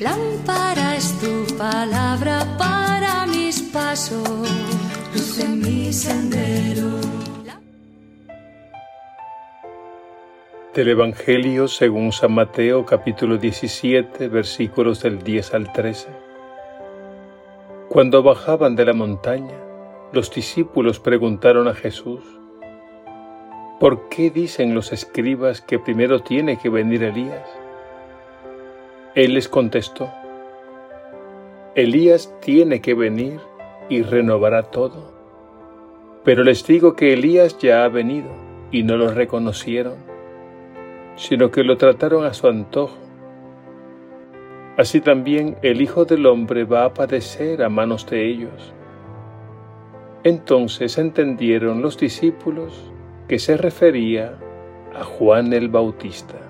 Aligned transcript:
Lámpara 0.00 0.96
es 0.96 1.18
tu 1.20 1.56
palabra 1.56 2.44
para 2.58 3.26
mis 3.26 3.62
pasos, 3.62 4.28
luz 5.14 5.38
en 5.38 5.60
mi 5.60 5.92
sendero. 5.92 7.00
Del 10.74 10.88
Evangelio 10.88 11.66
según 11.66 12.12
San 12.12 12.32
Mateo 12.32 12.84
capítulo 12.84 13.38
17 13.38 14.28
versículos 14.28 15.02
del 15.02 15.22
10 15.22 15.54
al 15.54 15.72
13. 15.72 16.08
Cuando 17.88 18.22
bajaban 18.22 18.76
de 18.76 18.84
la 18.84 18.92
montaña, 18.92 19.56
los 20.12 20.32
discípulos 20.32 21.00
preguntaron 21.00 21.68
a 21.68 21.74
Jesús, 21.74 22.20
¿por 23.78 24.08
qué 24.08 24.30
dicen 24.30 24.74
los 24.74 24.92
escribas 24.92 25.60
que 25.60 25.78
primero 25.78 26.20
tiene 26.20 26.58
que 26.58 26.68
venir 26.68 27.02
Elías? 27.02 27.59
Él 29.16 29.34
les 29.34 29.48
contestó, 29.48 30.08
Elías 31.74 32.32
tiene 32.40 32.80
que 32.80 32.94
venir 32.94 33.40
y 33.88 34.02
renovará 34.02 34.62
todo. 34.62 35.12
Pero 36.22 36.44
les 36.44 36.64
digo 36.64 36.94
que 36.94 37.14
Elías 37.14 37.58
ya 37.58 37.84
ha 37.84 37.88
venido 37.88 38.30
y 38.70 38.84
no 38.84 38.96
lo 38.96 39.08
reconocieron, 39.08 39.94
sino 41.16 41.50
que 41.50 41.64
lo 41.64 41.76
trataron 41.76 42.24
a 42.24 42.34
su 42.34 42.46
antojo. 42.46 42.96
Así 44.76 45.00
también 45.00 45.56
el 45.62 45.80
Hijo 45.80 46.04
del 46.04 46.26
Hombre 46.26 46.62
va 46.62 46.84
a 46.84 46.94
padecer 46.94 47.64
a 47.64 47.68
manos 47.68 48.06
de 48.06 48.28
ellos. 48.28 48.72
Entonces 50.22 50.98
entendieron 50.98 51.82
los 51.82 51.98
discípulos 51.98 52.92
que 53.26 53.40
se 53.40 53.56
refería 53.56 54.38
a 54.94 55.02
Juan 55.02 55.52
el 55.52 55.68
Bautista. 55.68 56.49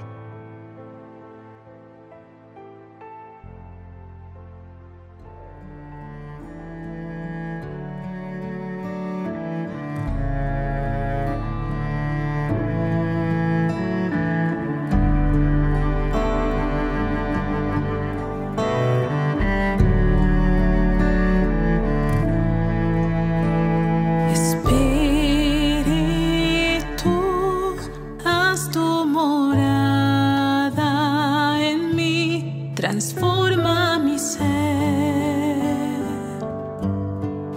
Transforma 32.81 33.99
mi 33.99 34.17
ser. 34.17 34.41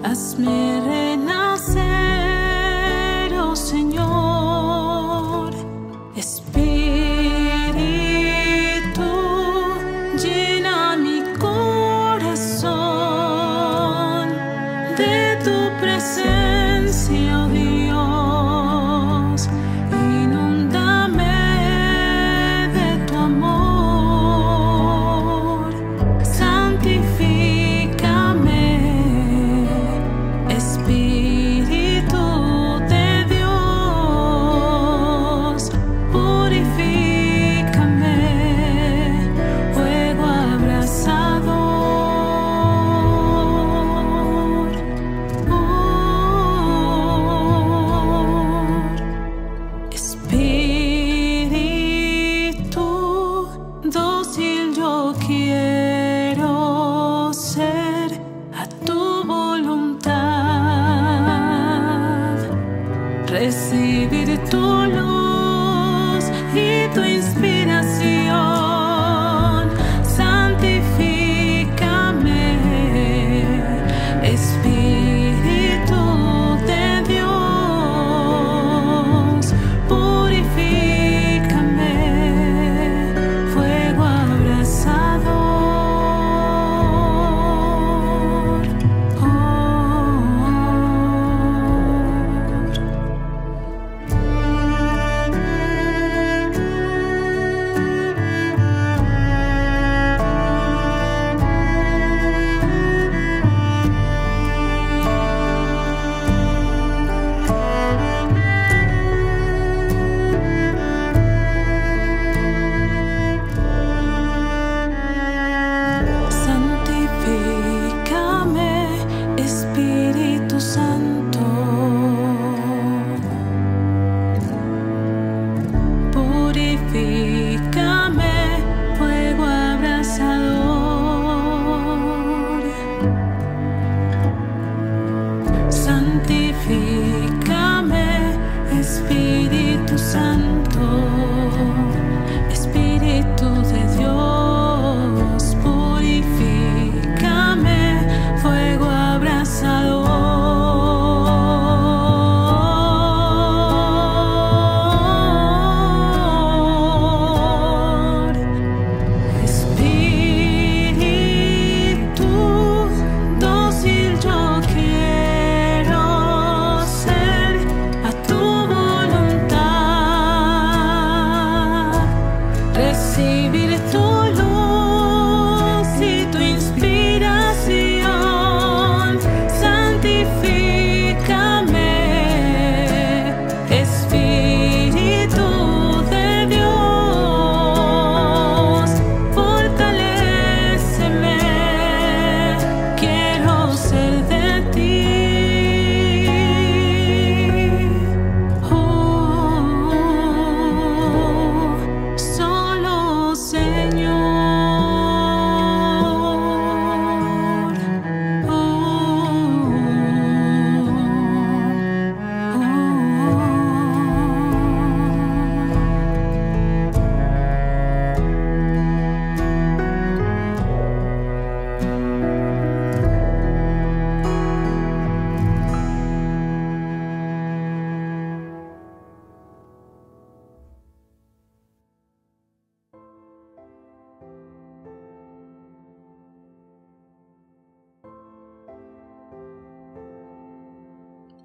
Hazme 0.05 0.80
renacer, 0.91 1.83
oh 3.41 3.56
Señor. 3.56 5.55
Espíritu, 6.14 6.62
llena 10.22 10.77
mi 11.05 11.19
corazón 11.39 12.69
de 14.98 15.17
tu 15.42 15.56
presencia, 15.80 16.44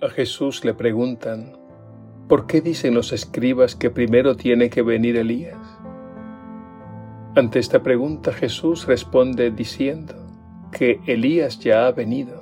A 0.01 0.07
Jesús 0.07 0.63
le 0.63 0.73
preguntan, 0.73 1.57
¿por 2.29 2.47
qué 2.47 2.61
dicen 2.61 2.93
los 2.93 3.11
escribas 3.11 3.75
que 3.75 3.89
primero 3.89 4.37
tiene 4.37 4.69
que 4.69 4.81
venir 4.81 5.17
Elías? 5.17 5.57
Ante 7.35 7.59
esta 7.59 7.83
pregunta 7.83 8.31
Jesús 8.31 8.87
responde 8.87 9.51
diciendo 9.51 10.15
que 10.71 11.01
Elías 11.05 11.59
ya 11.59 11.85
ha 11.85 11.91
venido 11.91 12.39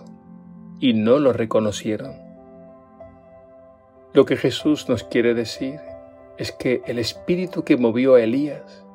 y 0.79 0.93
no 0.93 1.17
lo 1.17 1.33
reconocieron. 1.33 2.13
Lo 4.13 4.25
que 4.25 4.37
Jesús 4.37 4.87
nos 4.87 5.03
quiere 5.03 5.33
decir 5.33 5.79
es 6.37 6.51
que 6.51 6.83
el 6.85 6.99
espíritu 6.99 7.63
que 7.63 7.75
movió 7.75 8.13
a 8.13 8.21
Elías 8.21 8.85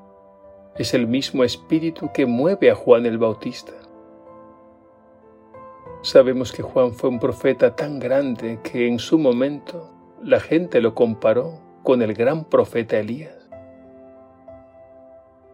es 0.76 0.94
el 0.94 1.08
mismo 1.08 1.42
espíritu 1.42 2.12
que 2.14 2.26
mueve 2.26 2.70
a 2.70 2.76
Juan 2.76 3.06
el 3.06 3.18
Bautista. 3.18 3.72
Sabemos 6.02 6.50
que 6.50 6.62
Juan 6.62 6.92
fue 6.94 7.10
un 7.10 7.20
profeta 7.20 7.76
tan 7.76 8.00
grande 8.00 8.58
que 8.64 8.88
en 8.88 8.98
su 8.98 9.18
momento 9.18 9.88
la 10.20 10.40
gente 10.40 10.80
lo 10.80 10.96
comparó 10.96 11.60
con 11.84 12.02
el 12.02 12.12
gran 12.12 12.44
profeta 12.44 12.98
Elías. 12.98 13.48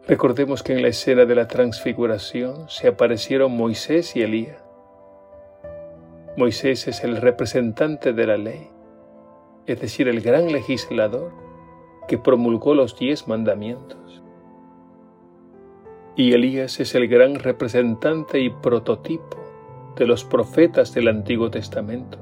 Recordemos 0.06 0.62
que 0.62 0.73
en 0.73 0.81
la 0.81 0.89
escena 0.89 1.27
de 1.27 1.35
la 1.35 1.49
transfiguración 1.49 2.67
se 2.71 2.89
aparecieron 2.89 3.59
Moisés 3.59 4.17
y 4.17 4.23
Elías. 4.23 4.62
Moisés 6.39 6.89
es 6.89 7.05
el 7.05 7.19
representante 7.19 8.15
de 8.15 8.27
la 8.27 8.39
ley, 8.39 8.71
es 9.67 9.79
decir, 9.83 10.09
el 10.09 10.23
gran 10.23 10.50
legislador 10.50 11.31
que 12.09 12.17
promulgó 12.17 12.75
los 12.75 12.99
diez 12.99 13.29
mandamientos. 13.29 14.23
Y 16.17 16.33
Elías 16.33 16.81
es 16.81 16.95
el 16.95 17.06
gran 17.06 17.35
representante 17.35 18.41
y 18.41 18.49
prototipo 18.49 19.48
de 19.99 20.06
los 20.06 20.23
profetas 20.25 20.95
del 20.95 21.09
Antiguo 21.09 21.50
Testamento. 21.50 22.19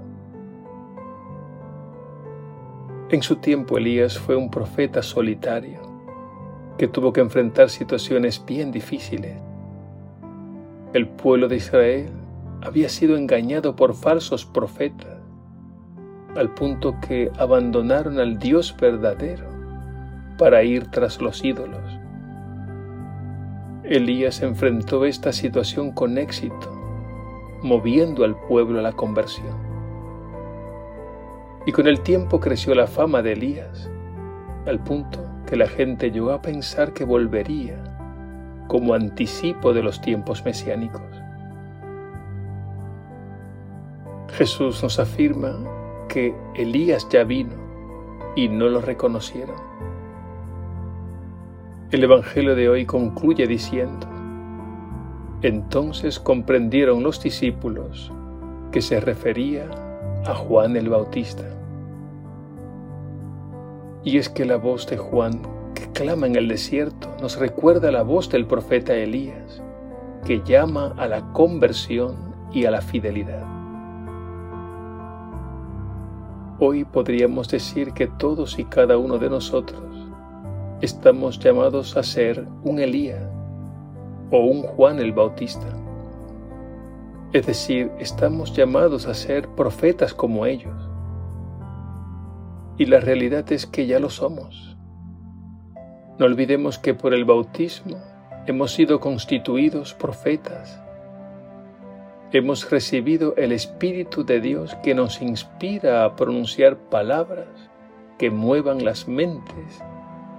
En 3.11 3.23
su 3.23 3.37
tiempo 3.37 3.77
Elías 3.77 4.19
fue 4.19 4.35
un 4.35 4.51
profeta 4.51 5.03
solitario 5.03 5.81
que 6.79 6.89
tuvo 6.89 7.13
que 7.13 7.21
enfrentar 7.21 7.69
situaciones 7.69 8.43
bien 8.45 8.73
difíciles. 8.73 9.37
El 10.95 11.07
pueblo 11.07 11.49
de 11.49 11.57
Israel 11.57 12.09
había 12.63 12.89
sido 12.89 13.17
engañado 13.17 13.77
por 13.77 13.95
falsos 13.95 14.47
profetas, 14.47 15.19
al 16.35 16.55
punto 16.55 16.97
que 17.07 17.31
abandonaron 17.39 18.19
al 18.19 18.39
Dios 18.39 18.75
verdadero 18.81 19.47
para 20.39 20.63
ir 20.63 20.91
tras 20.91 21.21
los 21.21 21.45
ídolos. 21.45 22.01
Elías 23.85 24.43
enfrentó 24.43 25.05
esta 25.05 25.33
situación 25.33 25.93
con 25.93 26.19
éxito, 26.19 26.76
moviendo 27.67 28.25
al 28.25 28.37
pueblo 28.37 28.79
a 28.79 28.83
la 28.83 28.93
conversión. 28.93 29.57
Y 31.67 31.73
con 31.73 31.87
el 31.89 32.01
tiempo 32.01 32.41
creció 32.41 32.75
la 32.75 32.87
fama 32.87 33.23
de 33.23 33.33
Elías, 33.33 33.91
al 34.67 34.79
punto 34.79 35.19
que 35.47 35.57
la 35.57 35.67
gente 35.67 36.11
llegó 36.11 36.31
a 36.31 36.41
pensar 36.41 36.93
que 36.93 37.05
volvería 37.05 37.83
como 38.69 38.95
anticipo 38.95 39.73
de 39.73 39.83
los 39.83 40.01
tiempos 40.01 40.45
mesiánicos. 40.45 41.03
Jesús 44.33 44.83
nos 44.83 44.99
afirma 44.99 45.57
que 46.09 46.35
Elías 46.55 47.09
ya 47.11 47.25
vino 47.25 47.55
y 48.35 48.49
no 48.49 48.69
lo 48.69 48.81
reconocieron. 48.81 49.57
El 51.91 52.05
Evangelio 52.05 52.55
de 52.55 52.69
hoy 52.69 52.85
concluye 52.85 53.47
diciendo, 53.47 54.07
entonces 55.43 56.19
comprendieron 56.19 57.03
los 57.03 57.23
discípulos 57.23 58.11
que 58.73 58.81
se 58.81 59.01
refería 59.01 59.69
a 60.25 60.35
Juan 60.35 60.77
el 60.77 60.89
Bautista. 60.89 61.45
Y 64.03 64.19
es 64.19 64.29
que 64.29 64.45
la 64.45 64.57
voz 64.57 64.87
de 64.87 64.97
Juan 64.97 65.43
que 65.75 65.91
clama 65.93 66.27
en 66.27 66.37
el 66.37 66.49
desierto 66.49 67.15
nos 67.21 67.39
recuerda 67.39 67.93
la 67.93 68.03
voz 68.03 68.31
del 68.31 68.47
profeta 68.47 68.95
Elías, 68.95 69.63
que 70.25 70.43
llama 70.43 70.95
a 70.97 71.07
la 71.07 71.33
conversión 71.33 72.17
y 72.53 72.65
a 72.65 72.71
la 72.71 72.81
fidelidad. 72.81 73.45
Hoy 76.59 76.85
podríamos 76.85 77.49
decir 77.49 77.93
que 77.93 78.07
todos 78.07 78.59
y 78.59 78.65
cada 78.65 78.97
uno 78.97 79.19
de 79.19 79.29
nosotros 79.29 79.83
estamos 80.81 81.39
llamados 81.39 81.97
a 81.99 82.03
ser 82.03 82.47
un 82.65 82.79
Elías 82.79 83.36
o 84.31 84.39
un 84.39 84.63
Juan 84.63 84.99
el 84.99 85.13
Bautista. 85.13 85.67
Es 87.33 87.47
decir, 87.47 87.91
estamos 87.99 88.53
llamados 88.53 89.07
a 89.07 89.15
ser 89.15 89.49
profetas 89.49 90.15
como 90.15 90.47
ellos 90.47 90.75
y 92.79 92.87
la 92.87 93.01
realidad 93.01 93.51
es 93.53 93.67
que 93.67 93.87
ya 93.87 93.99
lo 93.99 94.11
somos. 94.11 94.77
No 96.19 96.27
olvidemos 96.27 96.79
que 96.79 96.95
por 96.95 97.15
el 97.15 97.25
bautismo 97.25 97.99
hemos 98.47 98.73
sido 98.73 99.01
constituidos 99.01 99.95
profetas. 99.95 100.81
Hemos 102.33 102.71
recibido 102.71 103.35
el 103.37 103.53
Espíritu 103.53 104.25
de 104.25 104.41
Dios 104.41 104.75
que 104.83 104.95
nos 104.95 105.23
inspira 105.23 106.05
a 106.05 106.17
pronunciar 106.17 106.77
palabras 106.77 107.49
que 108.19 108.31
muevan 108.31 108.85
las 108.85 109.09
mentes 109.09 109.83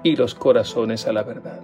y 0.04 0.16
los 0.16 0.36
corazones 0.36 1.08
a 1.08 1.14
la 1.14 1.24
verdad. 1.24 1.62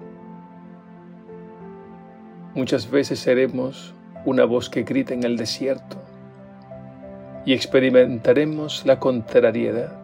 Muchas 2.56 2.92
veces 2.92 3.20
seremos 3.20 3.96
una 4.26 4.46
voz 4.46 4.70
que 4.70 4.84
grita 4.84 5.16
en 5.16 5.24
el 5.24 5.38
desierto 5.38 5.98
y 7.46 7.54
experimentaremos 7.54 8.86
la 8.86 9.00
contrariedad 9.00 10.04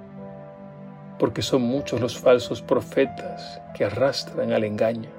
porque 1.20 1.44
son 1.44 1.62
muchos 1.62 2.02
los 2.02 2.18
falsos 2.18 2.64
profetas 2.64 3.62
que 3.76 3.86
arrastran 3.86 4.52
al 4.52 4.64
engaño. 4.64 5.10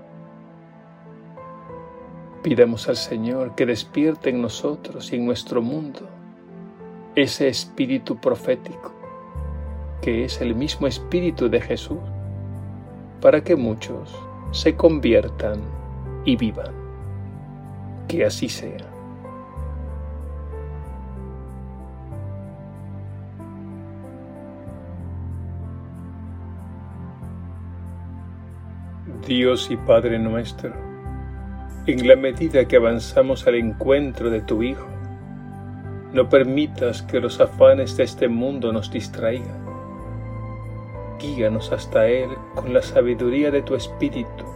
Pidamos 2.42 2.88
al 2.88 2.96
Señor 2.96 3.54
que 3.54 3.64
despierte 3.64 4.30
en 4.30 4.42
nosotros 4.42 5.12
y 5.12 5.16
en 5.16 5.26
nuestro 5.26 5.62
mundo 5.62 6.08
ese 7.14 7.46
espíritu 7.46 8.16
profético, 8.16 8.92
que 10.02 10.24
es 10.24 10.40
el 10.40 10.56
mismo 10.56 10.88
espíritu 10.88 11.48
de 11.48 11.60
Jesús, 11.60 12.00
para 13.20 13.44
que 13.44 13.54
muchos 13.54 14.12
se 14.50 14.74
conviertan 14.74 15.60
y 16.24 16.34
vivan. 16.34 16.79
Que 18.10 18.24
así 18.24 18.48
sea. 18.48 18.76
Dios 29.24 29.70
y 29.70 29.76
Padre 29.76 30.18
nuestro, 30.18 30.72
en 31.86 32.08
la 32.08 32.16
medida 32.16 32.66
que 32.66 32.78
avanzamos 32.78 33.46
al 33.46 33.54
encuentro 33.54 34.28
de 34.28 34.40
tu 34.40 34.64
Hijo, 34.64 34.88
no 36.12 36.28
permitas 36.28 37.02
que 37.02 37.20
los 37.20 37.40
afanes 37.40 37.96
de 37.96 38.02
este 38.02 38.26
mundo 38.26 38.72
nos 38.72 38.90
distraigan. 38.90 39.64
Guíanos 41.20 41.70
hasta 41.70 42.08
Él 42.08 42.30
con 42.56 42.74
la 42.74 42.82
sabiduría 42.82 43.52
de 43.52 43.62
tu 43.62 43.76
Espíritu, 43.76 44.49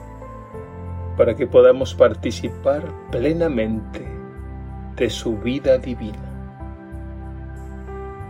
para 1.16 1.35
que 1.35 1.47
podamos 1.47 1.94
participar 1.94 2.83
plenamente 3.11 4.06
de 4.97 5.11
su 5.11 5.38
vida 5.38 5.78
divina. 5.78 6.30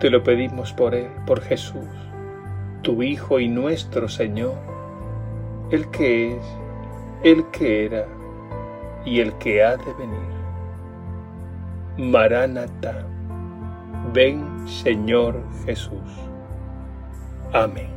Te 0.01 0.11
lo 0.11 0.23
pedimos 0.23 0.73
por 0.73 0.95
Él, 0.95 1.09
por 1.27 1.41
Jesús, 1.41 1.89
tu 2.83 3.03
Hijo 3.03 3.41
y 3.41 3.49
nuestro 3.49 4.09
Señor 4.09 4.75
el 5.71 5.91
que 5.91 6.37
es, 6.37 6.45
el 7.23 7.45
que 7.51 7.87
era 7.87 8.07
y 9.05 9.21
el 9.21 9.33
que 9.39 9.63
ha 9.63 9.77
de 9.77 9.93
venir. 9.95 10.35
Maranatha, 11.97 13.07
ven 14.13 14.69
Señor 14.69 15.43
Jesús. 15.65 16.11
Amén. 17.53 17.94